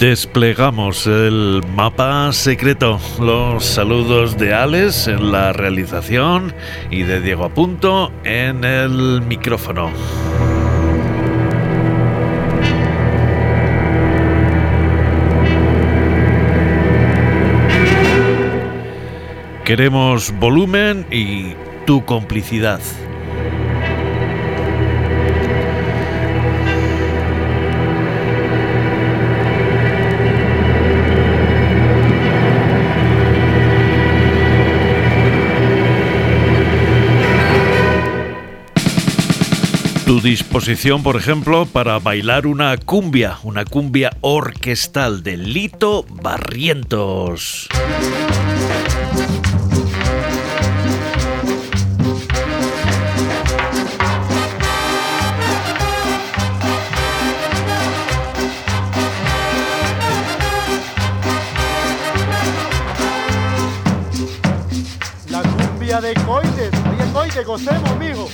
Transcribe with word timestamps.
Desplegamos 0.00 1.06
el 1.06 1.62
mapa 1.76 2.32
secreto. 2.32 2.98
Los 3.20 3.66
saludos 3.66 4.38
de 4.38 4.54
Alex 4.54 5.08
en 5.08 5.30
la 5.30 5.52
realización 5.52 6.54
y 6.90 7.02
de 7.02 7.20
Diego 7.20 7.44
Apunto 7.44 8.10
en 8.24 8.64
el 8.64 9.20
micrófono. 9.20 9.90
Queremos 19.66 20.32
volumen 20.40 21.06
y 21.10 21.52
tu 21.84 22.06
complicidad. 22.06 22.80
Tu 40.10 40.20
disposición, 40.20 41.04
por 41.04 41.14
ejemplo, 41.14 41.66
para 41.66 42.00
bailar 42.00 42.48
una 42.48 42.76
cumbia, 42.76 43.38
una 43.44 43.64
cumbia 43.64 44.10
orquestal 44.22 45.22
de 45.22 45.36
Lito 45.36 46.04
Barrientos. 46.08 47.68
La 65.28 65.42
cumbia 65.42 66.00
de 66.00 66.14
Coites, 66.14 66.70
oye 66.90 67.12
Coites, 67.12 67.46
gocemos, 67.46 67.96
mijo. 67.96 68.28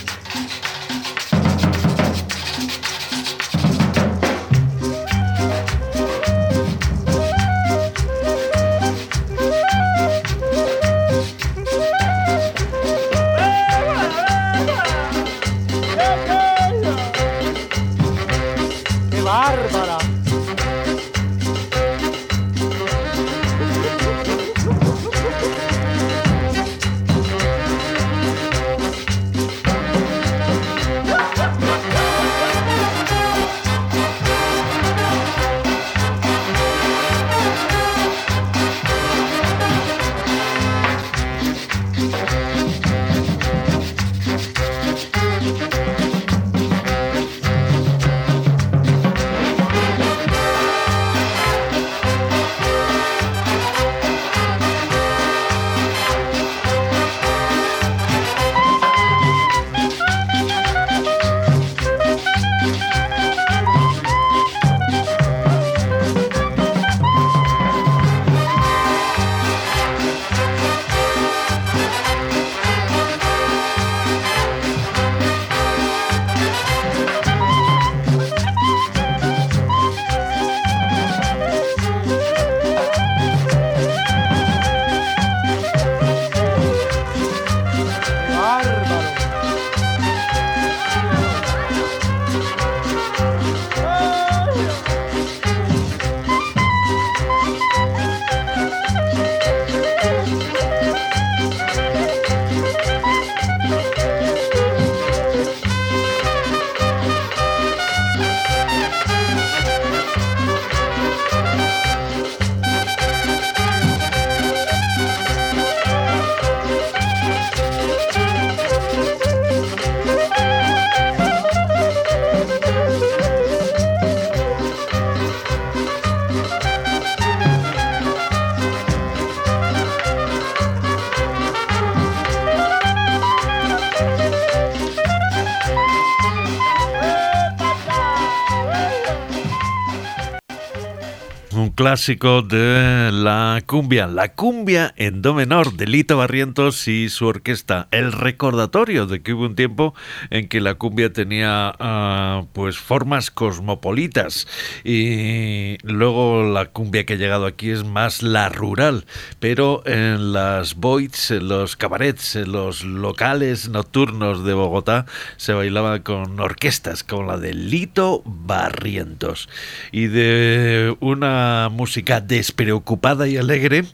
Un 141.56 141.70
clásico 141.70 142.42
de 142.42 143.10
la 143.10 143.62
cumbia, 143.64 144.06
la 144.06 144.34
cumbia 144.34 144.92
en 144.98 145.22
do 145.22 145.32
menor 145.32 145.72
de 145.72 145.86
Lito 145.86 146.18
Barrientos 146.18 146.86
y 146.86 147.08
su 147.08 147.24
orquesta. 147.24 147.88
El 147.92 148.12
recordatorio 148.12 149.06
de 149.06 149.22
que 149.22 149.32
hubo 149.32 149.46
un 149.46 149.54
tiempo 149.54 149.94
en 150.28 150.48
que 150.48 150.60
la 150.60 150.74
cumbia 150.74 151.14
tenía 151.14 151.74
ah, 151.78 152.44
pues 152.52 152.76
formas 152.76 153.30
cosmopolitas 153.30 154.46
y 154.84 155.78
luego 155.82 156.42
la 156.42 156.66
cumbia 156.66 157.06
que 157.06 157.14
ha 157.14 157.16
llegado 157.16 157.46
aquí 157.46 157.70
es 157.70 157.84
más 157.84 158.22
la 158.22 158.50
rural, 158.50 159.06
pero 159.40 159.82
en 159.86 160.34
las 160.34 160.74
boits, 160.74 161.30
en 161.30 161.48
los 161.48 161.74
cabarets, 161.74 162.36
en 162.36 162.52
los 162.52 162.84
locales 162.84 163.70
nocturnos 163.70 164.44
de 164.44 164.52
Bogotá 164.52 165.06
se 165.38 165.54
bailaba 165.54 166.00
con 166.02 166.38
orquestas 166.38 167.02
como 167.02 167.22
la 167.22 167.38
de 167.38 167.54
Lito 167.54 168.22
Barrientos 168.26 169.48
y 169.90 170.08
de 170.08 170.94
una 171.00 171.45
música 171.70 172.20
despreocupada 172.20 173.28
y 173.28 173.36
alegre 173.36 173.84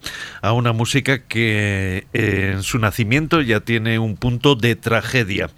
a 0.41 0.53
una 0.53 0.73
música 0.73 1.23
que 1.25 2.07
eh, 2.13 2.53
en 2.55 2.63
su 2.63 2.79
nacimiento 2.79 3.41
ya 3.41 3.61
tiene 3.61 3.99
un 3.99 4.17
punto 4.17 4.55
de 4.55 4.77
tragedia. 4.77 5.51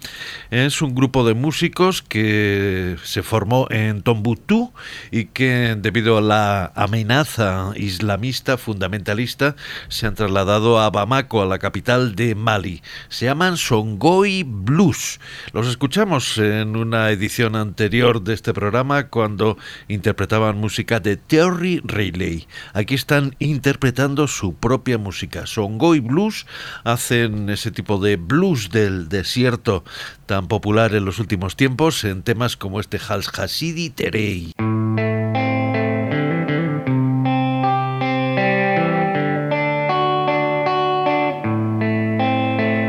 Es 0.51 0.81
un 0.81 0.95
grupo 0.95 1.25
de 1.25 1.33
músicos 1.33 2.01
que 2.01 2.95
se 3.03 3.23
formó 3.23 3.67
en 3.69 4.01
Tombuctú 4.01 4.73
y 5.11 5.25
que 5.25 5.75
debido 5.77 6.17
a 6.17 6.21
la 6.21 6.71
amenaza 6.75 7.71
islamista 7.75 8.57
fundamentalista 8.57 9.55
se 9.87 10.07
han 10.07 10.15
trasladado 10.15 10.79
a 10.79 10.89
Bamako, 10.89 11.41
a 11.41 11.45
la 11.45 11.59
capital 11.59 12.15
de 12.15 12.35
Mali. 12.35 12.81
Se 13.09 13.25
llaman 13.25 13.57
Songhai 13.57 14.43
Blues. 14.43 15.19
Los 15.53 15.67
escuchamos 15.67 16.37
en 16.37 16.75
una 16.75 17.09
edición 17.09 17.55
anterior 17.55 18.21
de 18.21 18.33
este 18.33 18.53
programa 18.53 19.07
cuando 19.07 19.57
interpretaban 19.87 20.57
música 20.57 20.99
de 20.99 21.17
Terry 21.17 21.81
Riley. 21.87 22.47
Aquí 22.73 22.95
están 22.95 23.35
interpretando 23.39 24.27
su 24.27 24.53
propia 24.53 24.97
música. 24.97 25.45
Songhai 25.45 25.99
Blues 25.99 26.45
hacen 26.83 27.49
ese 27.49 27.71
tipo 27.71 27.99
de 27.99 28.15
blues 28.17 28.69
del 28.69 29.09
desierto 29.09 29.83
tan 30.25 30.47
popular 30.47 30.93
en 30.95 31.05
los 31.05 31.19
últimos 31.19 31.55
tiempos 31.55 32.03
en 32.03 32.23
temas 32.23 32.57
como 32.57 32.79
este 32.79 32.99
Hals 33.07 33.29
Hasidi 33.37 33.89
Terei. 33.89 34.53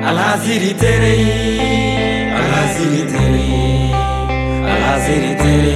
Alhaziri 0.07 0.73
alhaziri 4.67 5.75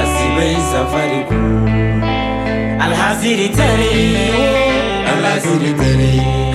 asibai 0.00 0.56
safari 0.70 1.20
ku. 1.28 1.45
haziri 3.16 3.48
tere 3.48 3.92
alhaziri 5.12 5.70
tere 5.78 6.10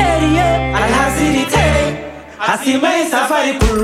eriye 0.10 0.48
alhaziri 0.82 1.44
tere 1.54 1.86
asimai 2.54 3.06
safari 3.12 3.54
kuru. 3.60 3.84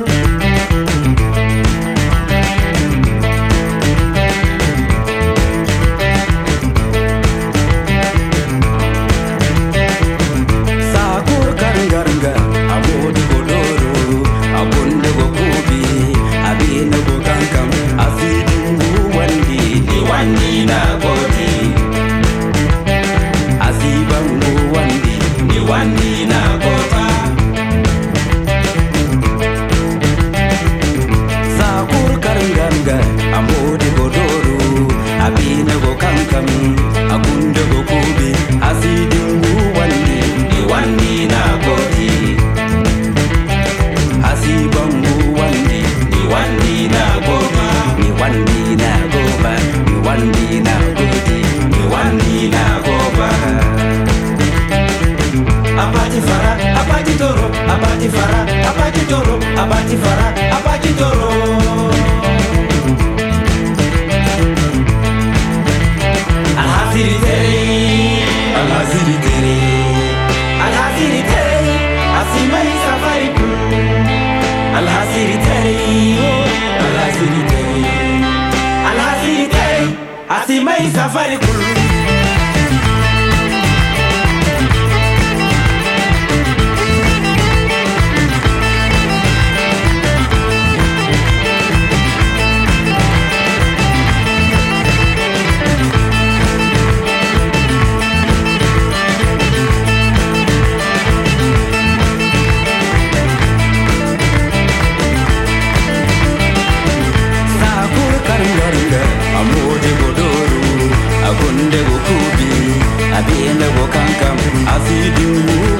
la 113.60 113.68
bokan 113.76 114.10
kam 114.22 114.38
afidin 114.76 115.34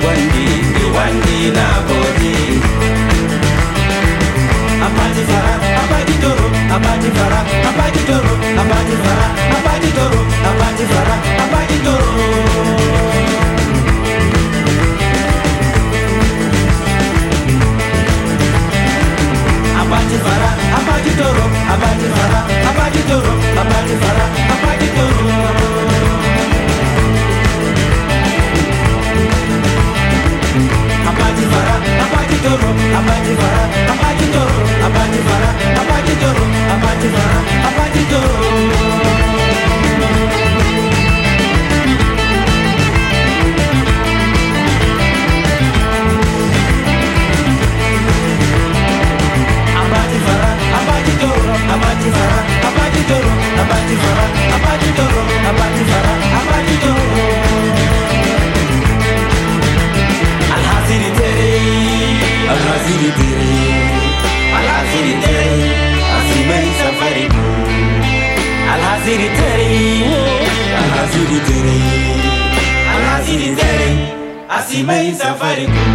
wandi 0.04 0.46
wandi 0.96 1.40
na 1.58 1.66
godi 1.88 2.36
abadi 4.88 5.24
fara 5.30 5.54
abadi 5.84 6.16
doro 6.24 6.48
abadi 6.76 7.10
fara 7.18 7.40
abadi 7.70 8.02
doro 8.10 8.34
abadi 8.62 8.96
fara 9.04 9.28
abadi 9.58 9.90
doro 9.98 10.20
abadi 10.50 10.86
fara 10.94 11.16
abadi 11.44 11.78
doro 11.86 12.08
abati 19.82 20.18
fara 20.26 20.50
abati 20.80 21.12
doro 21.20 21.44
abati 21.74 22.08
fara 22.16 22.40
fara 24.02 25.87
abajifara 31.38 31.76
abajijoro 32.06 32.70
abajifara 33.00 33.62
abajijoro 33.94 34.58
abajifara 34.88 35.50
abajijoro 35.82 36.44
abajifara 36.74 37.38
abajijoro. 37.70 39.48
abajijoro 49.78 51.52
abajifara 51.74 52.40
abajijoro 52.68 53.32
abajifara 53.62 54.26
abajijoro 54.58 55.22
abajifara 55.50 56.14
azili 62.78 63.12
diri 63.18 63.54
alazili 64.58 65.14
teri 65.24 65.62
azimei 66.18 66.70
safari 66.80 67.26
bu 67.34 67.46
alazili 68.74 69.30
teri 69.38 69.78
alazili 70.82 71.40
diri 71.48 71.80
alazili 72.96 73.50
teri 73.60 73.92
asimei 74.58 75.14
safari 75.22 75.66
bu 75.74 75.86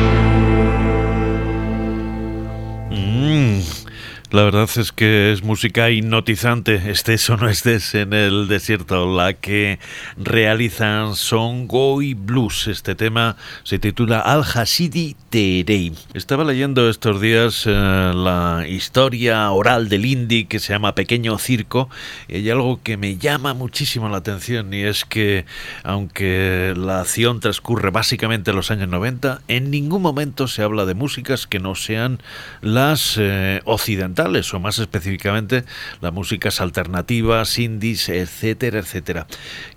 La 4.33 4.45
verdad 4.45 4.67
es 4.77 4.93
que 4.93 5.31
es 5.31 5.43
música 5.43 5.91
hipnotizante, 5.91 6.91
estés 6.91 7.29
o 7.29 7.37
no 7.37 7.51
estés 7.51 7.95
en 7.95 8.15
el 8.15 8.49
desierto, 8.49 9.15
la 9.15 9.35
que 9.35 9.79
realizan 10.17 11.17
Son 11.17 11.69
Goy 11.69 12.15
Blues. 12.15 12.67
Este 12.67 12.95
tema 12.95 13.37
se 13.63 13.79
titula 13.79 14.21
Al 14.21 14.43
Hasidi 14.43 15.17
Terei. 15.29 15.93
Estaba 16.15 16.45
leyendo 16.45 16.89
estos 16.89 17.21
días 17.21 17.65
eh, 17.67 17.71
la 17.71 18.65
historia 18.67 19.51
oral 19.51 19.91
del 19.91 20.07
indie 20.07 20.47
que 20.47 20.61
se 20.61 20.73
llama 20.73 20.95
Pequeño 20.95 21.37
Circo 21.37 21.91
y 22.27 22.37
hay 22.37 22.49
algo 22.49 22.81
que 22.83 22.97
me 22.97 23.19
llama 23.19 23.53
muchísimo 23.53 24.09
la 24.09 24.17
atención 24.17 24.73
y 24.73 24.81
es 24.81 25.05
que 25.05 25.45
aunque 25.85 26.73
la 26.75 27.03
acción 27.03 27.41
transcurre 27.41 27.91
básicamente 27.91 28.53
en 28.53 28.57
los 28.57 28.71
años 28.71 28.89
90, 28.89 29.43
en 29.49 29.71
ningún 29.71 30.01
momento 30.01 30.49
se 30.49 30.63
habla 30.63 30.87
de 30.87 30.95
músicas 30.95 31.47
que 31.47 31.61
no 31.61 31.75
sean 31.75 32.23
las 32.63 33.19
eh, 33.19 33.61
occidentales 33.67 34.22
o 34.23 34.61
más 34.61 34.79
específicamente 34.79 35.65
las 36.01 36.13
músicas 36.13 36.61
alternativas, 36.61 37.59
indies, 37.59 38.09
etcétera, 38.09 38.79
etcétera. 38.79 39.27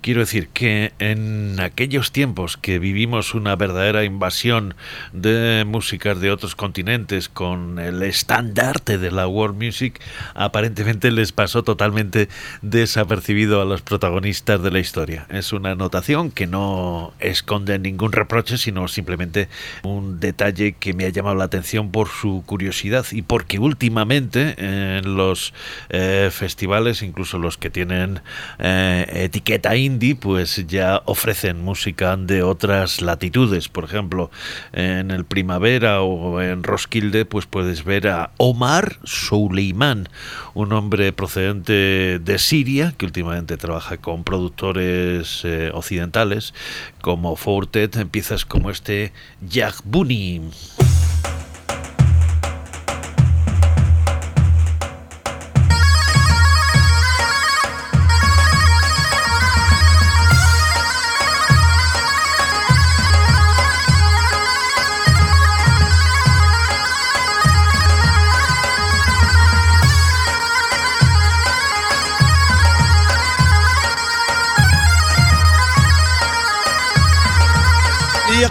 Quiero 0.02 0.20
decir 0.20 0.50
que 0.50 0.94
en 1.00 1.60
aquellos 1.60 2.12
tiempos 2.12 2.56
que 2.56 2.78
vivimos 2.78 3.34
una 3.34 3.56
verdadera 3.56 4.04
invasión 4.04 4.76
de 5.14 5.66
músicas 5.66 6.20
de 6.20 6.30
otros 6.30 6.56
continentes 6.56 7.28
con 7.28 7.80
el 7.80 8.04
estandarte 8.04 9.00
de 9.00 9.12
la 9.12 9.28
world 9.28 9.62
music, 9.62 10.00
aparentemente 10.36 11.10
les 11.10 11.32
pasó 11.32 11.64
totalmente 11.64 12.30
desapercibido 12.62 13.62
a 13.62 13.66
los 13.66 13.82
protagonistas 13.82 14.62
de 14.62 14.70
la 14.70 14.80
historia. 14.80 15.26
Es 15.30 15.54
una 15.54 15.72
anotación 15.72 16.30
que 16.30 16.46
no 16.46 17.14
esconde 17.20 17.80
ningún 17.80 18.12
reproche, 18.12 18.60
sino 18.60 18.88
simplemente 18.88 19.50
un 19.82 20.20
detalle 20.20 20.74
que 20.74 20.94
me 20.94 21.06
ha 21.06 21.10
llamado 21.10 21.36
la 21.36 21.46
atención 21.46 21.90
por 21.90 22.10
su 22.10 22.44
curiosidad 22.46 23.06
y 23.12 23.24
porque 23.24 23.58
últimamente 23.58 24.35
en 24.36 25.16
los 25.16 25.54
eh, 25.90 26.30
festivales, 26.32 27.02
incluso 27.02 27.38
los 27.38 27.58
que 27.58 27.70
tienen 27.70 28.22
eh, 28.60 29.06
etiqueta 29.10 29.76
indie, 29.76 30.16
pues 30.16 30.66
ya 30.68 31.02
ofrecen 31.06 31.62
música 31.62 32.16
de 32.18 32.44
otras 32.44 33.02
latitudes. 33.02 33.70
Por 33.70 33.86
ejemplo, 33.86 34.32
en 34.74 35.12
el 35.12 35.26
Primavera 35.26 36.02
o 36.02 36.42
en 36.42 36.64
Roskilde, 36.64 37.26
pues 37.26 37.46
puedes 37.46 37.84
ver 37.84 38.08
a 38.08 38.32
Omar 38.38 38.98
Soleiman, 39.04 40.10
un 40.54 40.74
hombre 40.74 41.14
procedente 41.14 42.20
de 42.20 42.40
Siria 42.40 42.94
que 42.98 43.06
últimamente 43.06 43.58
trabaja 43.58 43.98
con 43.98 44.24
productores 44.24 45.42
eh, 45.44 45.72
occidentales 45.74 46.54
como 47.02 47.36
Fortet, 47.36 47.96
empiezas 47.98 48.46
como 48.46 48.70
este 48.70 49.14
Yagbuni. 49.48 50.42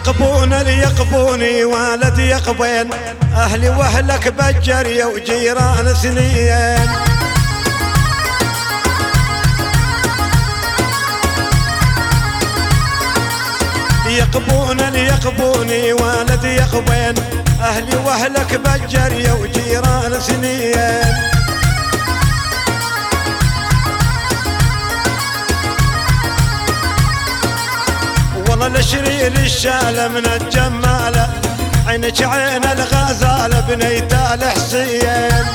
يقبون 0.05 0.53
اللي 0.53 0.77
يقبوني 0.77 1.63
والد 1.63 2.19
يقبين. 2.19 2.89
أهلي 3.35 3.69
وأهلك 3.69 4.27
بالجري 4.27 5.03
وجيران 5.03 5.95
سنين. 5.95 6.89
يقبون 14.07 14.79
اللي 14.79 15.05
يقبوني 15.05 15.93
والد 15.93 16.43
يقبين. 16.43 17.15
أهلي 17.61 17.95
وأهلك 18.05 18.55
بالجري 18.55 19.31
وجيران 19.31 20.21
سنين. 20.21 21.34
الشرير 28.77 29.31
الشالة 29.31 30.07
من 30.07 30.25
الجمالة 30.25 31.29
عينك 31.87 32.21
عين 32.21 32.63
الغزالة 32.63 33.59
بنيت 33.59 34.13
الحسين. 34.13 35.45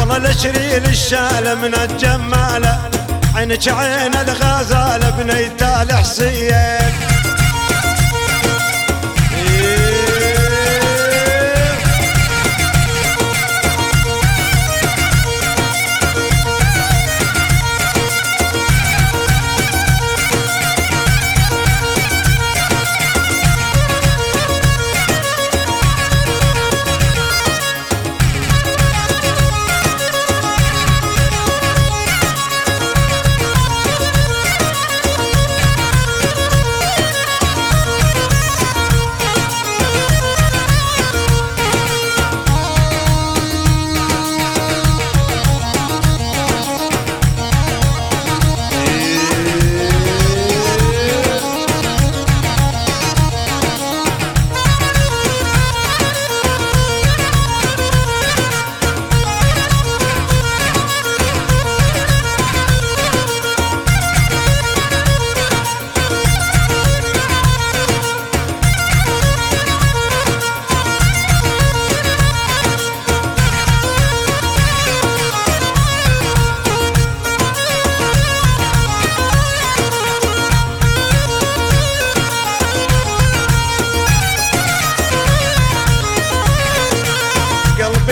والله 0.00 0.30
الشرير 0.30 0.82
الشالة 0.84 1.54
من 1.54 1.74
الجمالة 1.74 2.90
عينك 3.34 3.68
عين 3.68 4.14
الغزالة 4.14 5.10
بنيت 5.10 5.62
الحسين. 5.62 7.07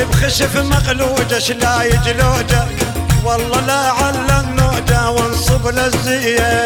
بخشف 0.05 0.57
مقلودة 0.57 1.39
لا 1.39 1.83
يجلودك 1.83 2.69
والله 3.25 3.61
لا 3.61 3.93
على 3.93 4.41
النودة 4.41 5.11
وانصب 5.11 5.67
للزية. 5.67 6.65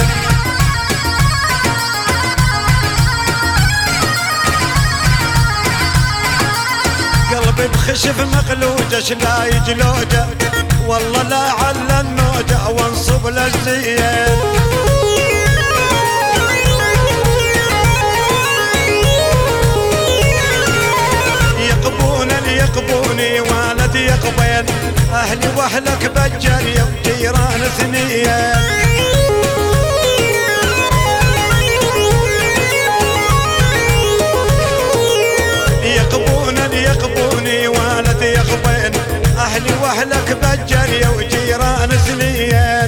قلبي 7.30 7.68
بخشف 7.68 8.20
مقلودة 8.20 9.14
لا 9.24 9.44
يجلودك 9.44 10.38
والله 10.86 11.22
لا 11.22 11.52
على 11.52 12.00
النودة 12.00 12.68
وانصب 12.68 13.26
للزية. 13.26 14.79
يقبوني 22.60 23.40
ولد 23.40 23.94
يقبين 23.94 24.66
أهلي 25.14 25.48
وأهلك 25.56 26.10
بجاني 26.16 26.74
وجيران 26.82 27.60
ثنيه 27.78 28.54
أهلي 39.38 39.74
وأهلك 39.82 40.36
بجاني 40.42 41.08
وجيران 41.16 41.90
سنيه 42.06 42.79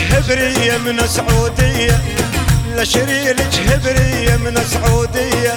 هبرية 0.00 0.76
من 0.78 1.06
سعودية 1.06 1.98
لشريلك 2.76 3.54
هبرية 3.68 4.36
من 4.36 4.56
سعودية 4.72 5.56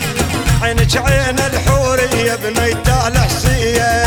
عينك 0.61 0.97
عين 0.97 1.39
الحورية 1.39 2.35
بنيت 2.35 2.87
الحسية 3.07 4.05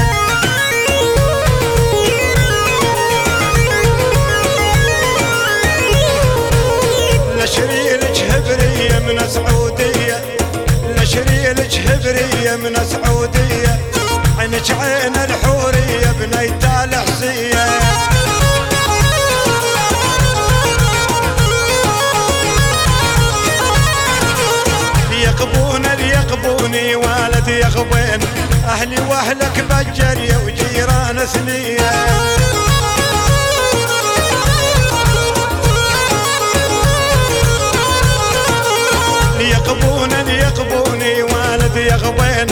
لشريلك 7.38 8.18
هبرية 8.30 8.98
من 8.98 9.28
سعودية 9.28 10.20
لشريلك 10.96 11.74
هبرية 11.88 12.56
من 12.56 12.76
سعودية 12.84 13.80
عينك 14.38 14.70
عين 14.70 15.16
الحورية 15.16 16.12
بنيت 16.20 16.64
الحسية 16.64 17.66
يخبون 25.42 25.86
اليخبوني 25.86 26.94
والد 26.94 27.48
يخبين. 27.48 28.20
أهلي 28.68 29.00
وأهلك 29.00 29.64
بجري 29.70 30.36
وجيران 30.36 31.26
سنية 31.26 31.92
يقبون 39.40 40.10
يقبوني 40.28 41.22
والد 41.22 41.76
يغبين 41.76 42.46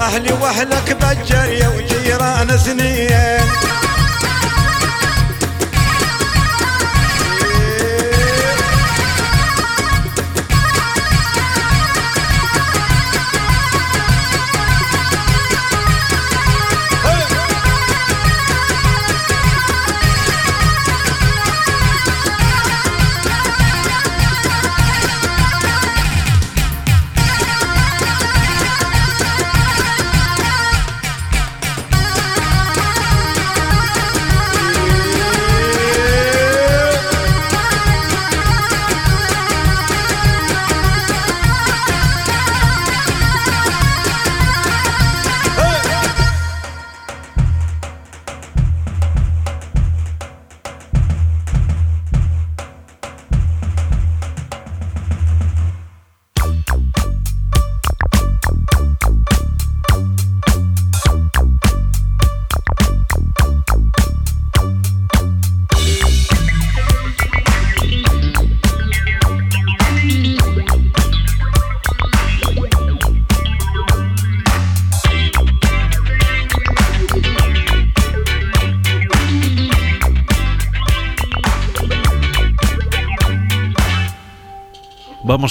أهلي 0.00 0.32
وأهلك 0.32 0.96
بجري 1.00 1.66
وجيران 1.66 2.58
سنين. 2.58 3.85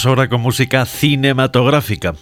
Ahora 0.04 0.28
con 0.28 0.42
música 0.42 0.84
cinematográfica. 0.84 2.12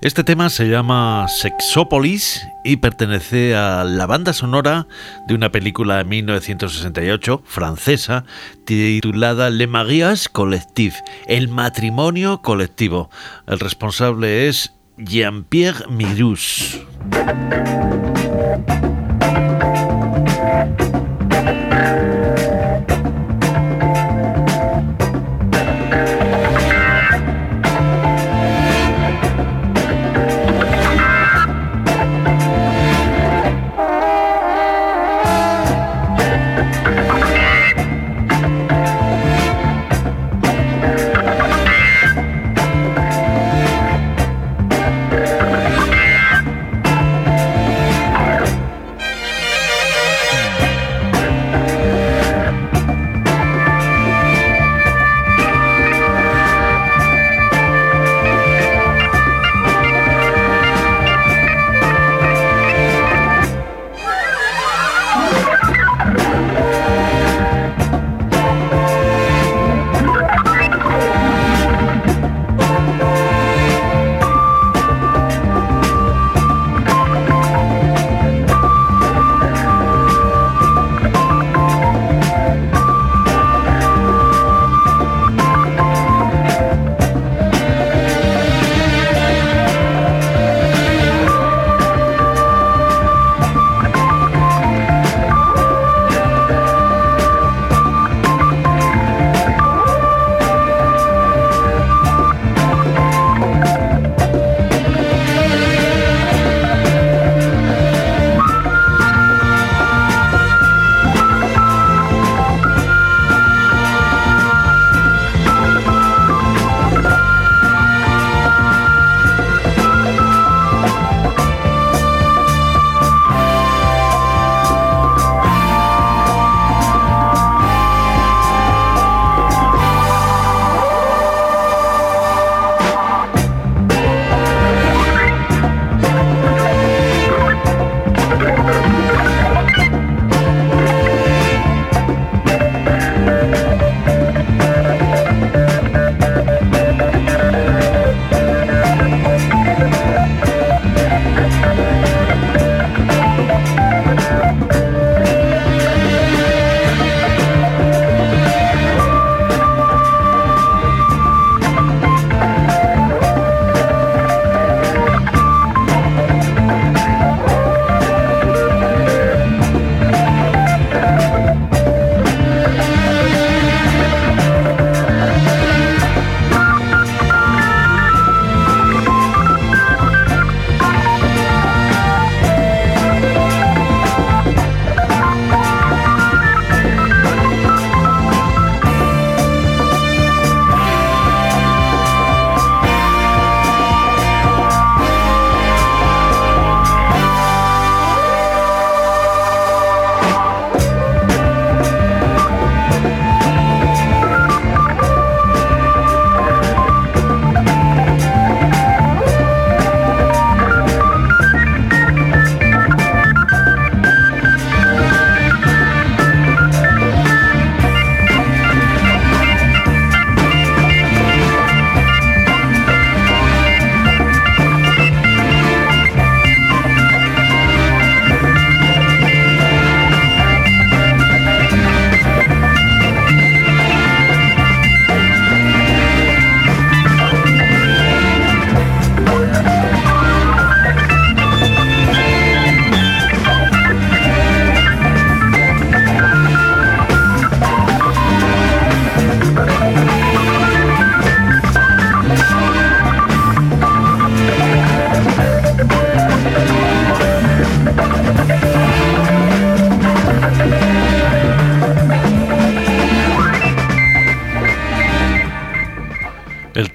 Este 0.00 0.24
tema 0.24 0.48
se 0.48 0.68
llama 0.68 1.26
Sexópolis 1.28 2.42
y 2.64 2.78
pertenece 2.78 3.54
a 3.54 3.84
la 3.84 4.06
banda 4.06 4.32
sonora 4.32 4.86
de 5.26 5.34
una 5.34 5.52
película 5.52 5.98
de 5.98 6.04
1968 6.04 7.42
francesa 7.44 8.24
titulada 8.64 9.50
Le 9.50 9.66
Mariage 9.66 10.28
Collectif, 10.32 10.94
el 11.26 11.48
matrimonio 11.48 12.40
colectivo. 12.40 13.10
El 13.46 13.60
responsable 13.60 14.48
es 14.48 14.72
Jean-Pierre 14.96 15.86
Mirus. 15.90 16.80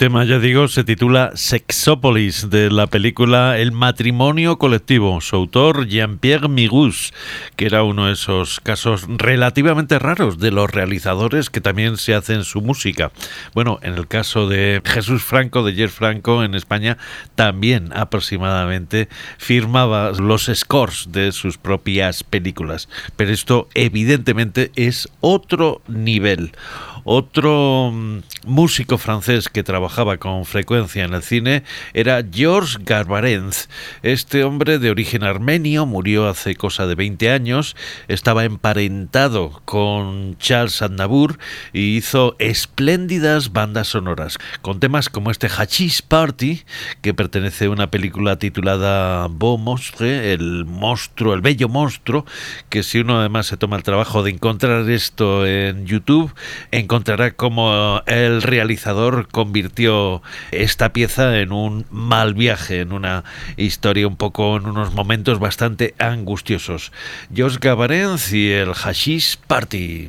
Tema, 0.03 0.25
ya 0.25 0.37
digo, 0.37 0.67
se 0.67 0.83
titula 0.83 1.31
Sexópolis, 1.33 2.49
de 2.49 2.69
la 2.69 2.87
película 2.87 3.57
El 3.57 3.71
matrimonio 3.71 4.57
colectivo. 4.57 5.21
Su 5.21 5.37
autor, 5.37 5.87
Jean-Pierre 5.87 6.49
Migus, 6.49 7.13
que 7.55 7.67
era 7.67 7.83
uno 7.83 8.07
de 8.07 8.11
esos 8.11 8.59
casos 8.59 9.05
relativamente 9.07 9.99
raros 9.99 10.39
de 10.39 10.51
los 10.51 10.69
realizadores 10.69 11.49
que 11.49 11.61
también 11.61 11.95
se 11.95 12.15
hacen 12.15 12.43
su 12.43 12.59
música. 12.59 13.13
Bueno, 13.53 13.79
en 13.81 13.93
el 13.93 14.09
caso 14.09 14.49
de 14.49 14.81
Jesús 14.83 15.23
Franco, 15.23 15.63
de 15.63 15.71
Jeff 15.71 15.93
Franco, 15.93 16.43
en 16.43 16.53
España, 16.53 16.97
también 17.35 17.89
aproximadamente 17.95 19.07
firmaba 19.37 20.11
los 20.11 20.51
scores 20.53 21.13
de 21.13 21.31
sus 21.31 21.57
propias 21.57 22.25
películas. 22.25 22.89
Pero 23.15 23.31
esto, 23.31 23.69
evidentemente, 23.73 24.69
es 24.75 25.07
otro 25.21 25.81
nivel 25.87 26.51
Otro 27.03 27.91
mm, 27.93 28.19
músico 28.45 28.97
francés 28.97 29.49
que 29.49 29.63
trabajaba 29.63 30.17
con 30.17 30.45
frecuencia 30.45 31.03
en 31.03 31.13
el 31.13 31.21
cine 31.21 31.63
era 31.93 32.23
Georges 32.29 32.79
Garbarenz. 32.83 33.67
Este 34.01 34.43
hombre 34.43 34.79
de 34.79 34.89
origen 34.89 35.23
armenio 35.23 35.85
murió 35.85 36.27
hace 36.27 36.55
cosa 36.55 36.87
de 36.87 36.95
20 36.95 37.29
años, 37.29 37.75
estaba 38.07 38.45
emparentado 38.45 39.61
con 39.65 40.37
Charles 40.37 40.81
Aznavour 40.81 41.37
y 41.73 41.97
hizo 41.97 42.35
espléndidas 42.39 43.51
bandas 43.51 43.89
sonoras, 43.89 44.37
con 44.61 44.79
temas 44.79 45.09
como 45.09 45.31
este 45.31 45.49
Hachís 45.49 46.01
Party, 46.01 46.63
que 47.01 47.13
pertenece 47.13 47.65
a 47.65 47.69
una 47.69 47.91
película 47.91 48.37
titulada 48.37 49.27
Beau 49.29 49.57
Monstre, 49.57 50.33
el 50.33 50.65
monstruo, 50.65 51.33
el 51.33 51.41
bello 51.41 51.69
monstruo, 51.69 52.25
que 52.69 52.83
si 52.83 52.99
uno 52.99 53.19
además 53.19 53.47
se 53.47 53.57
toma 53.57 53.77
el 53.77 53.83
trabajo 53.83 54.23
de 54.23 54.31
encontrar 54.31 54.89
esto 54.89 55.45
en 55.45 55.85
YouTube, 55.85 56.33
cómo 57.35 58.01
el 58.05 58.41
realizador 58.41 59.27
convirtió 59.29 60.21
esta 60.51 60.93
pieza 60.93 61.39
en 61.39 61.51
un 61.51 61.85
mal 61.89 62.33
viaje, 62.33 62.81
en 62.81 62.93
una 62.93 63.23
historia 63.57 64.07
un 64.07 64.15
poco, 64.15 64.57
en 64.57 64.67
unos 64.67 64.93
momentos 64.93 65.39
bastante 65.39 65.95
angustiosos. 65.97 66.91
Jos 67.35 67.59
Gabarenz 67.59 68.31
y 68.33 68.51
el 68.51 68.73
Hashish 68.73 69.37
Party. 69.47 70.05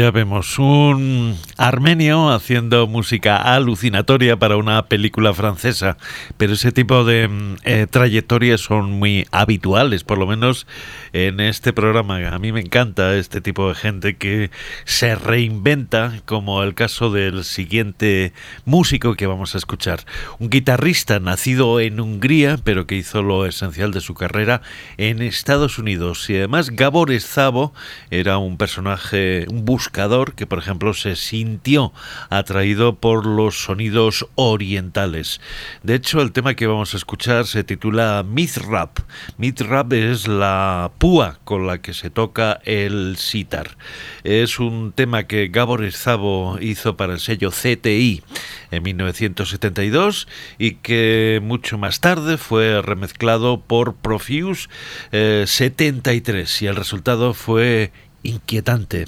Ya 0.00 0.10
vemos 0.10 0.58
un 0.58 1.36
armenio 1.58 2.30
haciendo 2.30 2.86
música 2.86 3.36
alucinatoria 3.36 4.38
para 4.38 4.56
una 4.56 4.86
película 4.86 5.34
francesa, 5.34 5.98
pero 6.38 6.54
ese 6.54 6.72
tipo 6.72 7.04
de 7.04 7.28
mm, 7.28 7.56
eh, 7.64 7.86
trayectorias 7.86 8.62
son 8.62 8.92
muy 8.92 9.26
habituales, 9.30 10.02
por 10.02 10.16
lo 10.16 10.26
menos 10.26 10.66
en 11.12 11.38
este 11.38 11.74
programa. 11.74 12.26
A 12.28 12.38
mí 12.38 12.50
me 12.50 12.60
encanta 12.60 13.14
este 13.14 13.42
tipo 13.42 13.68
de 13.68 13.74
gente 13.74 14.16
que 14.16 14.50
se 14.86 15.16
reinventa, 15.16 16.22
como 16.24 16.62
el 16.62 16.74
caso 16.74 17.10
del 17.10 17.44
siguiente 17.44 18.32
músico 18.64 19.16
que 19.16 19.26
vamos 19.26 19.54
a 19.54 19.58
escuchar. 19.58 20.00
Un 20.38 20.48
guitarrista 20.48 21.20
nacido 21.20 21.78
en 21.78 22.00
Hungría, 22.00 22.56
pero 22.64 22.86
que 22.86 22.96
hizo 22.96 23.22
lo 23.22 23.44
esencial 23.44 23.92
de 23.92 24.00
su 24.00 24.14
carrera 24.14 24.62
en 24.96 25.20
Estados 25.20 25.78
Unidos. 25.78 26.30
Y 26.30 26.38
además 26.38 26.70
Gabor 26.70 27.10
Szabo 27.20 27.74
era 28.10 28.38
un 28.38 28.56
personaje, 28.56 29.44
un 29.50 29.66
buscador 29.66 29.89
que, 29.92 30.46
por 30.46 30.58
ejemplo, 30.58 30.94
se 30.94 31.16
sintió 31.16 31.92
atraído 32.28 32.96
por 32.96 33.26
los 33.26 33.64
sonidos 33.64 34.26
orientales. 34.34 35.40
De 35.82 35.94
hecho, 35.94 36.22
el 36.22 36.32
tema 36.32 36.54
que 36.54 36.66
vamos 36.66 36.94
a 36.94 36.96
escuchar 36.96 37.46
se 37.46 37.64
titula 37.64 38.24
Mithrap. 38.26 38.98
Mithrap 39.36 39.92
es 39.92 40.28
la 40.28 40.92
púa 40.98 41.38
con 41.44 41.66
la 41.66 41.78
que 41.78 41.92
se 41.92 42.10
toca 42.10 42.60
el 42.64 43.16
sitar. 43.18 43.76
Es 44.24 44.58
un 44.58 44.92
tema 44.92 45.24
que 45.24 45.48
Gabor 45.48 45.90
Szabo 45.92 46.58
hizo 46.60 46.96
para 46.96 47.14
el 47.14 47.20
sello 47.20 47.50
CTI 47.50 48.22
en 48.70 48.82
1972 48.82 50.28
y 50.58 50.76
que 50.76 51.40
mucho 51.42 51.78
más 51.78 52.00
tarde 52.00 52.38
fue 52.38 52.80
remezclado 52.82 53.60
por 53.60 53.94
Profuse 53.94 54.68
73 55.10 56.62
y 56.62 56.66
el 56.66 56.76
resultado 56.76 57.34
fue 57.34 57.92
inquietante. 58.22 59.06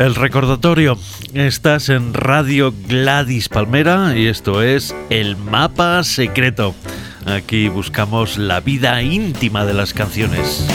El 0.00 0.14
recordatorio, 0.14 0.96
estás 1.34 1.90
en 1.90 2.14
Radio 2.14 2.72
Gladys 2.88 3.50
Palmera 3.50 4.16
y 4.16 4.28
esto 4.28 4.62
es 4.62 4.94
El 5.10 5.36
Mapa 5.36 6.02
Secreto. 6.04 6.74
Aquí 7.26 7.68
buscamos 7.68 8.38
la 8.38 8.60
vida 8.60 9.02
íntima 9.02 9.66
de 9.66 9.74
las 9.74 9.92
canciones. 9.92 10.66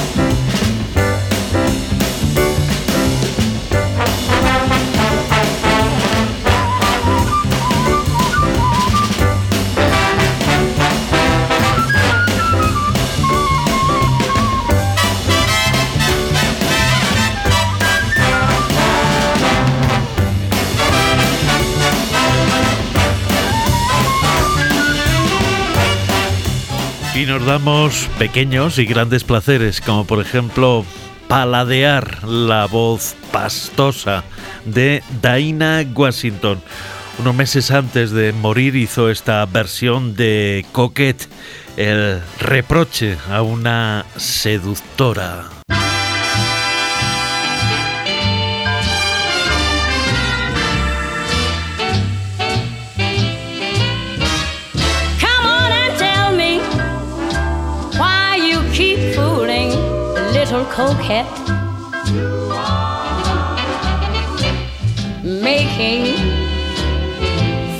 Y 27.45 27.47
nos 27.47 27.61
damos 27.61 28.09
pequeños 28.17 28.79
y 28.79 28.85
grandes 28.85 29.23
placeres, 29.23 29.79
como 29.79 30.05
por 30.05 30.19
ejemplo 30.19 30.83
paladear 31.27 32.23
la 32.23 32.65
voz 32.65 33.15
pastosa 33.31 34.23
de 34.65 35.03
Dinah 35.21 35.83
Washington. 35.93 36.59
Unos 37.19 37.35
meses 37.35 37.69
antes 37.69 38.09
de 38.09 38.33
morir 38.33 38.75
hizo 38.75 39.11
esta 39.11 39.45
versión 39.45 40.15
de 40.15 40.65
Coquette, 40.71 41.27
el 41.77 42.19
reproche 42.39 43.15
a 43.29 43.43
una 43.43 44.05
seductora. 44.15 45.54
Coquette 60.75 61.25
making 65.23 66.03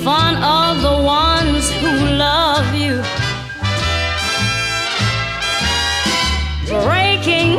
fun 0.02 0.34
of 0.42 0.80
the 0.80 0.96
ones 1.04 1.70
who 1.72 1.92
love 2.16 2.74
you. 2.74 2.96
Breaking 6.66 7.58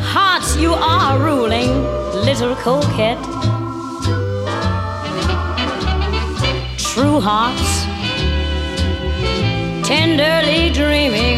hearts 0.00 0.56
you 0.56 0.72
are 0.72 1.18
ruling 1.18 1.70
little 2.28 2.56
coquette 2.56 3.22
true 6.78 7.20
hearts 7.20 7.70
tenderly 9.86 10.70
dreaming 10.70 11.29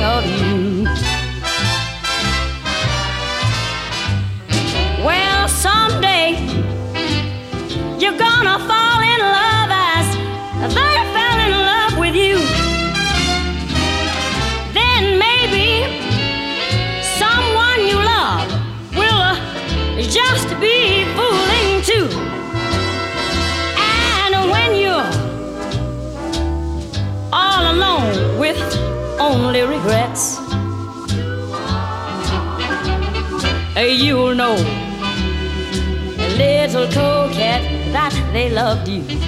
only 29.54 29.76
regrets, 29.76 30.38
you'll 33.76 34.34
know 34.34 34.54
little 36.38 36.86
coquette 36.86 37.92
that 37.92 38.14
they 38.32 38.48
loved 38.48 38.88
you. 38.88 39.21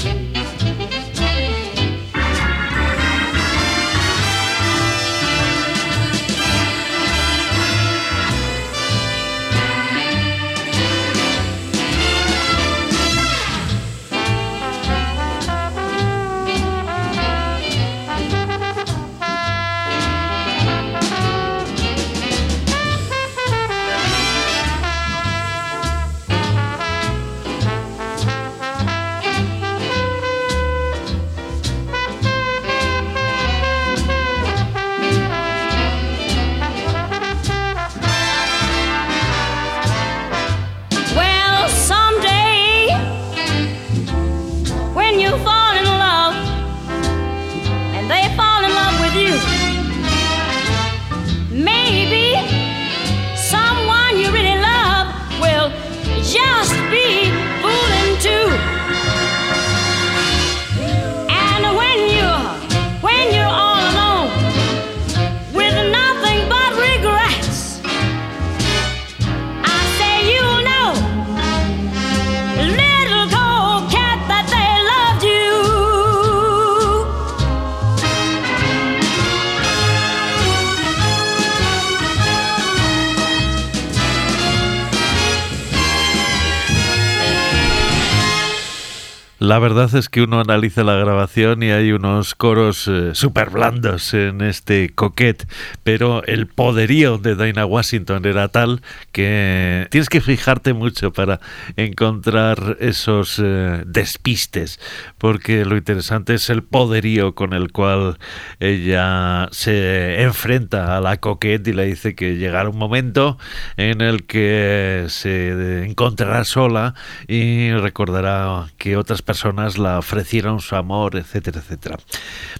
La 89.55 89.61
verdad 89.61 89.95
es 89.95 90.09
que 90.09 90.21
uno 90.21 90.41
analiza 90.41 90.83
la 90.83 90.97
grabación 90.97 91.63
y 91.63 91.71
hay 91.71 91.93
unos 91.93 92.35
coros 92.35 92.89
eh, 92.89 93.11
súper 93.15 93.51
blandos 93.51 94.13
en 94.13 94.41
este 94.41 94.91
coquet, 94.93 95.49
pero 95.85 96.25
el 96.25 96.49
poderío 96.49 97.19
de 97.19 97.37
Dinah 97.37 97.65
Washington 97.65 98.27
era 98.27 98.49
tal 98.49 98.83
que 99.13 99.87
tienes 99.93 100.09
que 100.09 100.21
fijarte 100.21 100.73
mucho 100.73 101.13
para 101.13 101.39
encontrar 101.77 102.79
esos 102.81 103.41
eh, 103.41 103.85
despistes, 103.87 104.81
porque 105.19 105.65
lo 105.65 105.77
interesante 105.77 106.35
es 106.35 106.51
el 106.51 106.65
poderío 106.65 107.37
con 107.37 107.53
el 107.53 107.71
cual 107.71 108.19
ella 108.59 109.47
se 109.53 110.21
enfrenta 110.21 110.97
a 110.97 111.01
la 111.01 111.19
coquet 111.19 111.65
y 111.69 111.73
le 111.75 111.87
dice 111.87 112.17
que 112.17 112.39
llegará 112.39 112.69
un 112.69 112.79
momento 112.79 113.39
en 113.77 114.01
el 114.01 114.27
que 114.27 115.05
se 115.11 115.85
encontrará 115.85 116.43
sola 116.43 116.97
y 117.29 117.71
recordará 117.71 118.67
que 118.79 118.97
otras 118.97 119.23
personas 119.23 119.44
personas 119.45 119.77
la 119.77 119.99
ofrecieron 119.99 120.61
su 120.61 120.75
amor, 120.75 121.17
etcétera, 121.17 121.61
etcétera. 121.61 121.99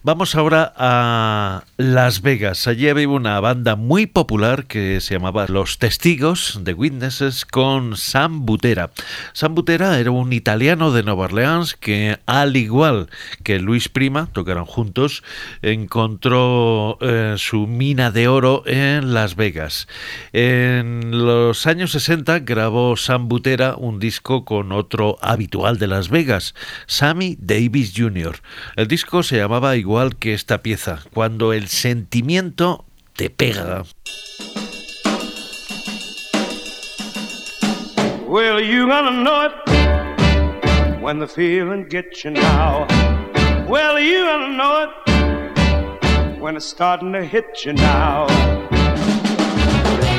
Vamos 0.03 0.35
ahora 0.35 0.71
a 0.77 1.65
Las 1.79 2.21
Vegas. 2.21 2.67
Allí 2.67 2.91
había 2.91 3.09
una 3.09 3.41
banda 3.41 3.75
muy 3.75 4.05
popular 4.05 4.67
que 4.67 5.01
se 5.01 5.15
llamaba 5.15 5.47
Los 5.49 5.79
Testigos 5.79 6.61
de 6.63 6.75
Witnesses 6.75 7.47
con 7.47 7.97
Sam 7.97 8.45
Butera. 8.45 8.91
Sam 9.33 9.55
Butera 9.55 9.99
era 9.99 10.11
un 10.11 10.35
italiano 10.35 10.93
de 10.93 11.05
Nueva 11.05 11.25
Orleans 11.25 11.73
que, 11.73 12.19
al 12.27 12.55
igual 12.55 13.09
que 13.43 13.61
Luis 13.61 13.89
Prima, 13.89 14.29
tocaron 14.35 14.67
juntos, 14.67 15.23
encontró 15.63 16.99
eh, 17.01 17.37
su 17.39 17.67
mina 17.67 18.11
de 18.11 18.29
oro 18.29 18.63
en 18.67 19.15
Las 19.15 19.37
Vegas. 19.37 19.89
En 20.35 21.25
los 21.25 21.67
años 21.67 21.93
60 21.93 22.41
grabó 22.41 22.95
Sam 22.99 23.27
Butera 23.29 23.75
un 23.79 23.99
disco 23.99 24.45
con 24.45 24.71
otro 24.71 25.17
habitual 25.23 25.79
de 25.79 25.87
Las 25.87 26.11
Vegas, 26.11 26.55
Sammy 26.87 27.37
Davis 27.41 27.93
Jr. 27.95 28.37
El 28.77 28.89
disco 28.89 29.23
se 29.23 29.37
llamaba 29.37 29.77
igual 29.77 30.17
que 30.17 30.35
esta 30.35 30.63
pieza, 30.63 31.01
Cuando 31.13 31.53
el 31.53 31.69
sentimiento 31.69 32.85
te 33.15 33.31
pega. 33.31 33.85
Well, 38.27 38.61
you 38.61 38.89
gonna 38.89 39.23
know 39.23 39.47
it 39.47 41.01
when 41.01 41.21
the 41.21 41.29
feeling 41.29 41.87
gets 41.89 42.25
you 42.25 42.33
now. 42.33 42.87
Well, 43.69 44.01
you 44.01 44.25
gonna 44.25 44.57
know 44.57 44.89
it 44.89 46.41
when 46.41 46.57
it's 46.57 46.67
starting 46.67 47.13
to 47.13 47.25
hit 47.25 47.65
you 47.65 47.75
now. 47.75 48.27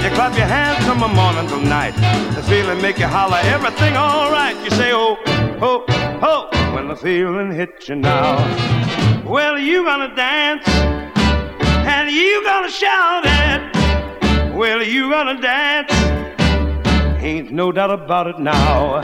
You 0.01 0.11
clap 0.11 0.37
your 0.37 0.45
hands 0.45 0.85
from 0.85 0.99
the 0.99 1.07
morning 1.07 1.47
till 1.47 1.59
night. 1.59 1.95
The 2.35 2.43
feeling 2.43 2.81
make 2.81 2.99
you 2.99 3.07
holler, 3.07 3.39
everything 3.43 3.95
all 3.97 4.31
right. 4.31 4.55
You 4.63 4.69
say, 4.69 4.91
oh, 4.93 5.17
oh, 5.61 5.85
oh, 6.21 6.73
when 6.75 6.87
the 6.87 6.95
feeling 6.95 7.51
hits 7.51 7.89
you 7.89 7.95
now. 7.95 8.35
Well, 9.25 9.57
you 9.57 9.83
gonna 9.83 10.15
dance 10.15 10.67
and 10.67 12.09
you 12.11 12.43
gonna 12.43 12.69
shout 12.69 13.23
it. 13.25 14.53
Well, 14.53 14.83
you 14.83 15.09
gonna 15.09 15.41
dance. 15.41 15.91
Ain't 17.23 17.51
no 17.51 17.71
doubt 17.71 17.91
about 17.91 18.27
it 18.27 18.39
now. 18.39 19.01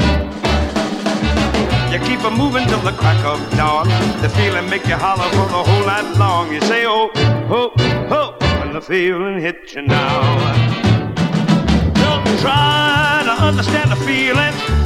You 1.91 1.99
keep 1.99 2.21
a 2.23 2.31
moving 2.31 2.65
till 2.67 2.79
the 2.79 2.93
crack 2.93 3.23
of 3.25 3.39
dawn. 3.57 3.87
The 4.21 4.29
feeling 4.29 4.69
make 4.69 4.85
you 4.87 4.95
holler 4.95 5.29
for 5.31 5.47
the 5.51 5.63
whole 5.63 5.85
night 5.85 6.17
long. 6.17 6.53
You 6.53 6.61
say, 6.61 6.85
oh, 6.85 7.11
oh, 7.49 7.73
oh, 8.09 8.37
when 8.59 8.73
the 8.73 8.81
feeling 8.81 9.41
hits 9.41 9.73
you 9.73 9.81
now 9.81 10.21
Don't 11.95 12.39
try 12.39 13.23
to 13.25 13.43
understand 13.43 13.91
the 13.91 13.97
feeling. 13.97 14.80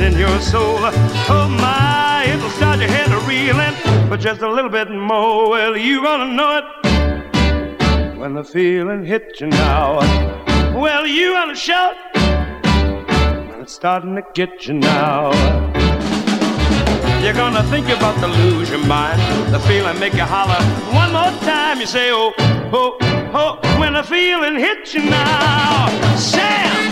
In 0.00 0.16
your 0.16 0.40
soul. 0.40 0.78
Oh 1.28 1.48
my, 1.60 2.24
it'll 2.28 2.50
start 2.50 2.78
your 2.78 2.88
head 2.88 3.10
reeling. 3.26 3.74
But 4.08 4.20
just 4.20 4.42
a 4.42 4.48
little 4.48 4.70
bit 4.70 4.90
more, 4.90 5.50
well, 5.50 5.76
you 5.76 6.02
gonna 6.02 6.32
know 6.32 6.58
it 6.58 8.16
when 8.16 8.34
the 8.34 8.44
feeling 8.44 9.04
hits 9.04 9.40
you 9.40 9.48
now. 9.48 9.98
Well, 10.78 11.06
you 11.06 11.32
gonna 11.32 11.56
shout 11.56 11.96
when 12.14 13.60
it's 13.60 13.72
starting 13.72 14.14
to 14.14 14.22
get 14.34 14.66
you 14.68 14.74
now. 14.74 15.32
You're 17.20 17.34
gonna 17.34 17.64
think 17.64 17.88
you're 17.88 17.96
about 17.96 18.20
to 18.20 18.28
lose 18.28 18.70
your 18.70 18.84
mind. 18.86 19.20
The 19.52 19.58
feeling 19.60 19.98
make 19.98 20.14
you 20.14 20.22
holler 20.22 20.62
one 20.94 21.12
more 21.12 21.32
time. 21.42 21.80
You 21.80 21.86
say, 21.86 22.10
oh, 22.12 22.32
oh, 22.72 22.96
oh, 23.34 23.80
when 23.80 23.94
the 23.94 24.04
feeling 24.04 24.56
hits 24.56 24.94
you 24.94 25.02
now. 25.10 25.88
Sam! 26.16 26.87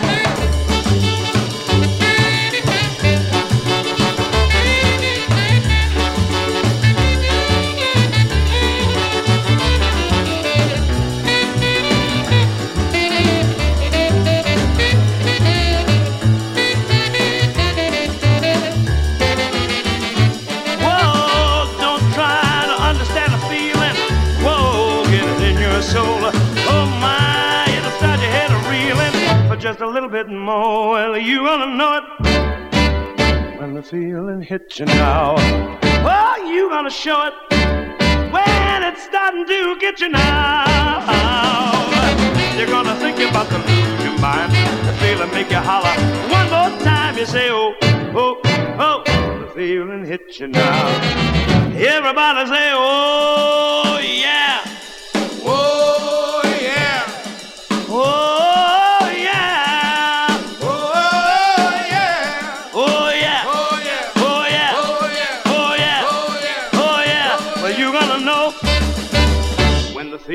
Just 29.66 29.80
a 29.80 29.88
little 29.88 30.08
bit 30.08 30.28
more. 30.28 30.92
Well, 30.92 31.18
you 31.18 31.38
gonna 31.38 31.74
know 31.74 31.98
it 31.98 33.58
when 33.58 33.74
the 33.74 33.82
feeling 33.82 34.40
hits 34.40 34.78
you 34.78 34.86
now. 34.86 35.34
Well, 36.06 36.48
you 36.48 36.68
gonna 36.68 36.88
show 36.88 37.26
it 37.26 37.34
when 38.32 38.84
it's 38.84 39.02
starting 39.02 39.44
to 39.44 39.76
get 39.80 39.98
you 39.98 40.10
now. 40.10 41.82
You're 42.56 42.68
gonna 42.68 42.94
think 43.00 43.18
about 43.28 43.48
the 43.48 43.58
lose 43.58 44.04
your 44.04 44.16
mind. 44.20 44.52
The 44.86 44.92
feeling 45.00 45.32
make 45.32 45.50
you 45.50 45.56
holler 45.56 45.96
one 46.30 46.48
more 46.54 46.78
time. 46.84 47.18
You 47.18 47.26
say, 47.26 47.48
oh, 47.50 47.74
oh, 48.14 48.40
oh, 48.78 49.02
the 49.40 49.50
feeling 49.52 50.04
hits 50.04 50.38
you 50.38 50.46
now. 50.46 50.86
Everybody 51.74 52.48
say, 52.48 52.70
oh, 52.72 53.98
yeah. 54.00 54.62
Oh, 55.44 55.85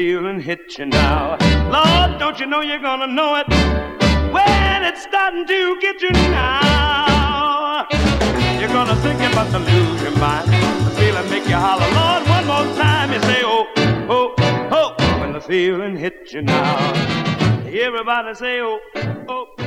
feeling 0.02 0.40
hit 0.40 0.80
you 0.80 0.86
now. 0.88 1.38
Lord, 1.70 2.20
don't 2.20 2.40
you 2.40 2.48
know 2.48 2.62
you're 2.62 2.80
gonna 2.80 3.06
know 3.06 3.36
it 3.36 3.48
when 4.34 4.84
it's 4.84 5.04
starting 5.04 5.46
to 5.46 5.80
get 5.80 6.02
you 6.02 6.10
now. 6.10 7.86
You're 8.60 8.74
gonna 8.80 8.96
think 8.96 9.20
about 9.32 9.52
to 9.52 9.60
lose 9.60 10.02
your 10.02 10.18
mind. 10.18 10.48
The 10.86 10.92
feeling 11.00 11.30
make 11.30 11.48
you 11.48 11.56
holler, 11.56 11.92
Lord, 12.00 12.24
one 12.36 12.48
more 12.48 12.76
time. 12.82 13.14
You 13.14 13.22
say, 13.30 13.42
oh, 13.44 13.68
oh, 14.10 14.34
oh, 14.72 15.20
when 15.20 15.34
the 15.34 15.42
feeling 15.42 15.96
hits 15.96 16.34
you 16.34 16.42
now. 16.42 16.94
Everybody 17.68 18.34
say, 18.34 18.60
oh, 18.60 18.80
oh. 19.30 19.61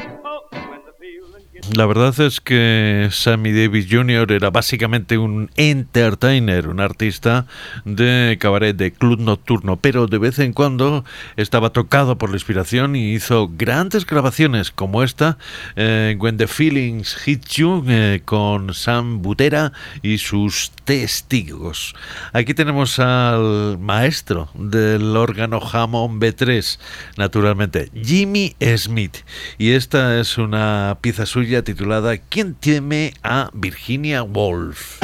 La 1.72 1.86
verdad 1.86 2.20
es 2.20 2.42
que 2.42 3.08
Sammy 3.10 3.50
Davis 3.52 3.86
Jr. 3.90 4.30
era 4.32 4.50
básicamente 4.50 5.16
un 5.16 5.50
entertainer, 5.56 6.68
un 6.68 6.78
artista 6.78 7.46
de 7.86 8.36
cabaret, 8.38 8.76
de 8.76 8.92
club 8.92 9.18
nocturno, 9.18 9.76
pero 9.76 10.06
de 10.06 10.18
vez 10.18 10.38
en 10.40 10.52
cuando 10.52 11.06
estaba 11.36 11.70
tocado 11.70 12.18
por 12.18 12.28
la 12.28 12.36
inspiración 12.36 12.96
y 12.96 13.14
hizo 13.14 13.50
grandes 13.56 14.04
grabaciones 14.04 14.70
como 14.70 15.02
esta, 15.02 15.38
eh, 15.74 16.14
When 16.20 16.36
the 16.36 16.48
Feelings 16.48 17.16
Hit 17.16 17.46
You, 17.54 17.82
eh, 17.88 18.20
con 18.26 18.74
Sam 18.74 19.22
Butera 19.22 19.72
y 20.02 20.18
sus 20.18 20.70
testigos. 20.84 21.94
Aquí 22.34 22.52
tenemos 22.52 22.98
al 22.98 23.78
maestro 23.78 24.50
del 24.52 25.16
órgano 25.16 25.60
Hammond 25.60 26.22
B3, 26.22 26.78
naturalmente, 27.16 27.90
Jimmy 27.94 28.54
Smith, 28.76 29.16
y 29.56 29.70
esta 29.70 30.20
es 30.20 30.36
una 30.36 30.98
pieza 31.00 31.24
suya 31.24 31.53
titulada 31.62 32.16
¿Quién 32.18 32.55
teme 32.55 33.14
a 33.22 33.50
Virginia 33.52 34.22
Woolf? 34.22 35.00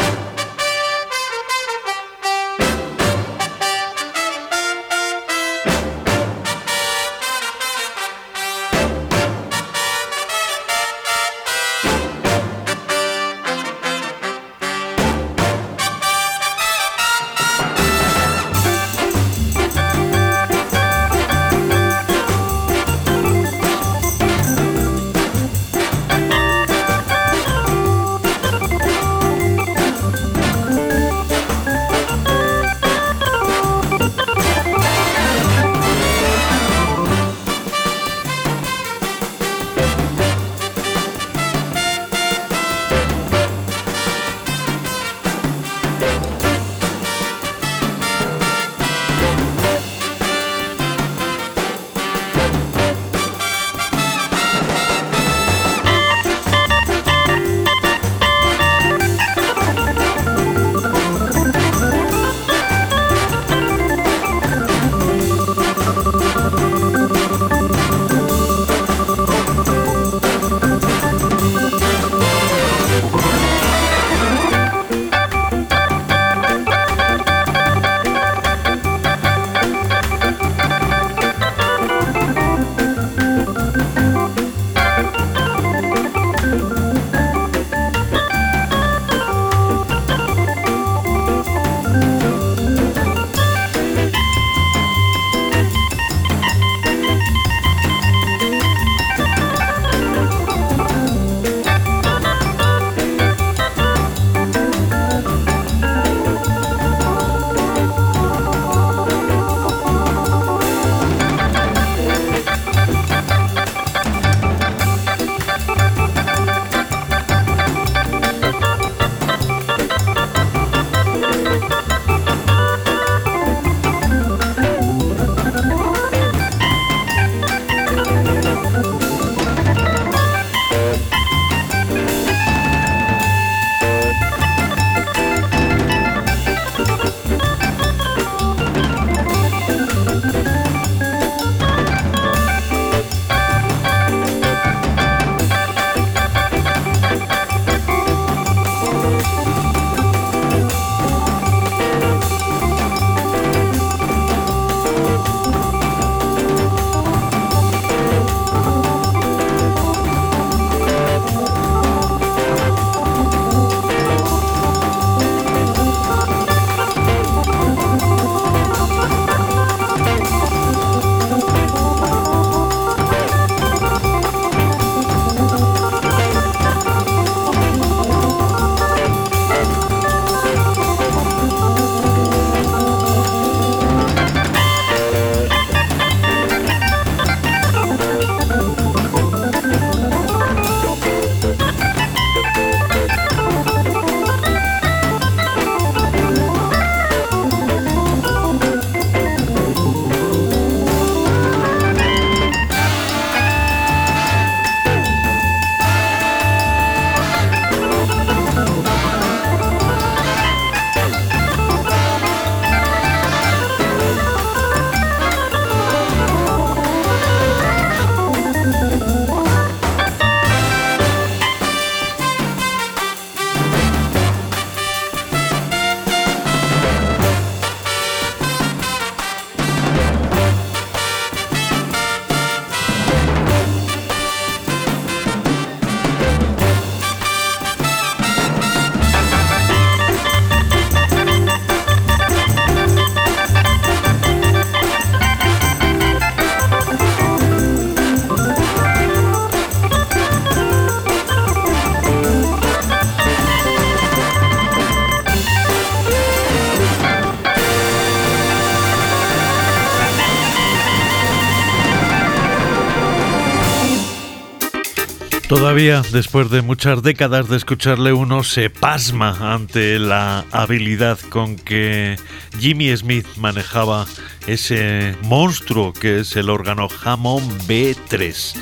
Después 265.70 266.50
de 266.50 266.62
muchas 266.62 267.00
décadas 267.00 267.48
de 267.48 267.56
escucharle, 267.56 268.12
uno 268.12 268.42
se 268.42 268.70
pasma 268.70 269.54
ante 269.54 270.00
la 270.00 270.44
habilidad 270.50 271.16
con 271.28 271.54
que 271.54 272.16
Jimmy 272.58 272.96
Smith 272.96 273.24
manejaba 273.36 274.04
ese 274.48 275.14
monstruo 275.22 275.92
que 275.92 276.18
es 276.20 276.34
el 276.34 276.50
órgano 276.50 276.88
Hammond 277.04 277.68
B3. 277.68 278.56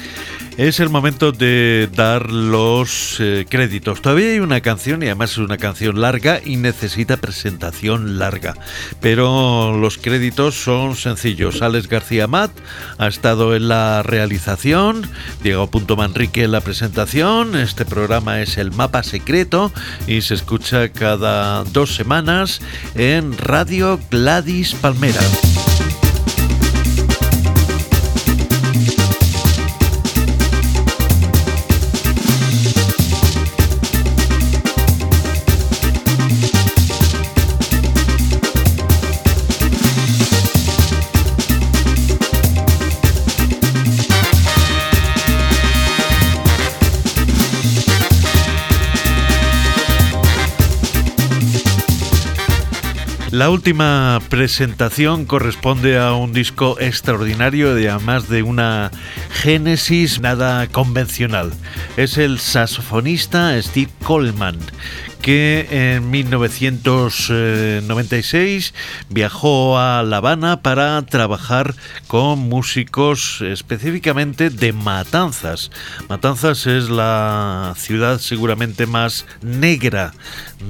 Es 0.59 0.81
el 0.81 0.89
momento 0.89 1.31
de 1.31 1.89
dar 1.95 2.33
los 2.33 3.19
eh, 3.21 3.47
créditos. 3.49 4.03
Todavía 4.03 4.33
hay 4.33 4.41
una 4.41 4.61
canción 4.61 5.01
y 5.05 5.07
además 5.07 5.31
es 5.31 5.39
una 5.39 5.57
canción 5.57 6.01
larga 6.01 6.41
y 6.45 6.57
necesita 6.57 7.17
presentación 7.17 8.19
larga. 8.19 8.55
Pero 9.01 9.79
los 9.79 9.99
créditos 9.99 10.57
son 10.57 10.97
sencillos. 10.97 11.63
Alex 11.63 11.87
García 11.87 12.27
Mat 12.27 12.51
ha 12.99 13.07
estado 13.07 13.55
en 13.55 13.69
la 13.69 14.03
realización, 14.03 15.09
Diego 15.45 15.71
Punto 15.71 15.95
Manrique 15.95 16.43
en 16.43 16.51
la 16.51 16.61
presentación. 16.61 17.55
Este 17.55 17.85
programa 17.85 18.43
es 18.43 18.59
el 18.59 18.73
mapa 18.73 19.05
secreto 19.05 19.71
y 20.09 20.23
se 20.23 20.35
escucha 20.35 20.89
cada 20.89 21.63
dos 21.63 21.95
semanas 21.95 22.61
en 22.97 23.39
Radio 23.39 24.01
Gladys 24.11 24.75
Palmera. 24.75 25.23
La 53.39 53.51
última 53.51 54.21
presentación 54.31 55.25
corresponde 55.25 55.97
a 55.97 56.13
un 56.13 56.33
disco 56.33 56.77
extraordinario 56.81 57.79
y 57.79 57.87
además 57.87 58.29
de 58.29 58.43
una 58.43 58.91
génesis 59.31 60.21
nada 60.21 60.67
convencional. 60.67 61.53
Es 61.97 62.19
el 62.19 62.41
saxofonista 62.41 63.57
Steve 63.63 63.93
Coleman, 64.03 64.59
que 65.21 65.67
en 65.71 66.11
1996 66.11 68.75
viajó 69.09 69.79
a 69.79 70.03
La 70.03 70.17
Habana 70.19 70.61
para 70.63 71.01
trabajar 71.03 71.75
con 72.07 72.39
músicos 72.39 73.41
específicamente 73.43 74.51
de 74.51 74.73
Matanzas. 74.73 75.73
Matanzas 76.09 76.67
es 76.67 76.91
la 76.91 77.75
ciudad 77.77 78.19
seguramente 78.19 78.87
más 78.87 79.27
negra 79.43 80.13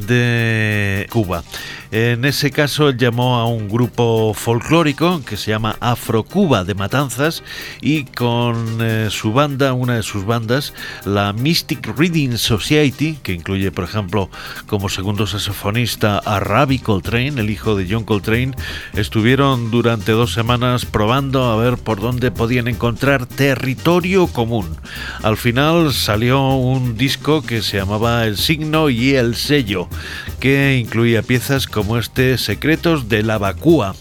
de 0.06 1.06
Cuba. 1.10 1.42
En 1.90 2.26
ese 2.26 2.50
caso 2.50 2.90
llamó 2.90 3.38
a 3.38 3.46
un 3.46 3.68
grupo 3.68 4.34
folclórico 4.34 5.22
que 5.24 5.38
se 5.38 5.50
llama 5.50 5.76
Afro 5.80 6.22
Cuba 6.22 6.64
de 6.64 6.74
Matanzas 6.74 7.42
y 7.80 8.04
con 8.04 8.78
eh, 8.82 9.08
su 9.10 9.32
banda, 9.32 9.72
una 9.72 9.96
de 9.96 10.02
sus 10.02 10.26
bandas, 10.26 10.74
la 11.06 11.32
Mystic 11.32 11.86
Reading 11.96 12.36
Society, 12.36 13.18
que 13.22 13.32
incluye 13.32 13.72
por 13.72 13.84
ejemplo 13.84 14.28
como 14.66 14.88
segundo 14.88 15.26
saxofonista 15.26 16.18
a 16.18 16.40
Ravi 16.40 16.78
Coltrane, 16.78 17.40
el 17.40 17.50
hijo 17.50 17.76
de 17.76 17.86
John 17.90 18.04
Coltrane, 18.04 18.54
estuvieron 18.94 19.70
durante 19.70 20.12
dos 20.12 20.32
semanas 20.32 20.84
probando 20.84 21.44
a 21.44 21.56
ver 21.56 21.78
por 21.78 22.00
dónde 22.00 22.30
podían 22.30 22.68
encontrar 22.68 23.26
territorio 23.26 24.26
común. 24.26 24.76
Al 25.22 25.36
final 25.36 25.92
salió 25.92 26.54
un 26.54 26.96
disco 26.96 27.42
que 27.42 27.62
se 27.62 27.78
llamaba 27.78 28.24
El 28.26 28.36
signo 28.36 28.90
y 28.90 29.14
el 29.14 29.36
sello, 29.36 29.88
que 30.40 30.76
incluía 30.78 31.22
piezas 31.22 31.66
como 31.66 31.98
este 31.98 32.38
Secretos 32.38 33.08
de 33.08 33.22
la 33.22 33.38
Vacúa, 33.38 33.94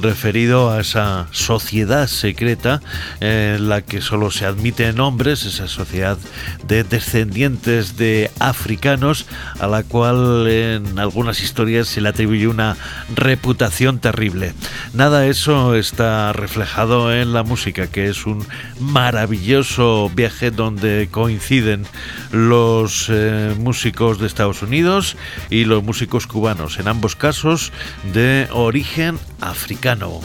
referido 0.00 0.70
a 0.70 0.80
esa 0.80 1.28
sociedad 1.30 2.06
secreta 2.06 2.80
en 3.20 3.68
la 3.68 3.82
que 3.82 4.00
solo 4.00 4.30
se 4.30 4.46
admiten 4.46 5.00
hombres, 5.00 5.44
esa 5.44 5.68
sociedad 5.68 6.18
de 6.66 6.84
descendientes 6.84 7.96
de 7.96 8.30
africanos 8.38 9.26
a 9.58 9.66
la 9.74 9.82
cual 9.82 10.46
en 10.46 11.00
algunas 11.00 11.42
historias 11.42 11.88
se 11.88 12.00
le 12.00 12.08
atribuye 12.10 12.46
una 12.46 12.76
reputación 13.12 13.98
terrible. 13.98 14.54
Nada 14.92 15.26
eso 15.26 15.74
está 15.74 16.32
reflejado 16.32 17.12
en 17.12 17.32
la 17.32 17.42
música, 17.42 17.88
que 17.88 18.06
es 18.06 18.24
un 18.24 18.46
maravilloso 18.78 20.12
viaje 20.14 20.52
donde 20.52 21.08
coinciden 21.10 21.86
los 22.30 23.08
eh, 23.08 23.52
músicos 23.58 24.20
de 24.20 24.28
Estados 24.28 24.62
Unidos 24.62 25.16
y 25.50 25.64
los 25.64 25.82
músicos 25.82 26.28
cubanos, 26.28 26.78
en 26.78 26.86
ambos 26.86 27.16
casos 27.16 27.72
de 28.12 28.46
origen 28.52 29.18
africano. 29.40 30.20